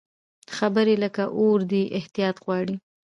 [0.55, 2.75] خبرې لکه اور دي، احتیاط غواړي